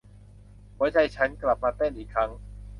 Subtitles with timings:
[0.77, 2.29] หัวใจฉันกลับมาเต้นอีกครั้ง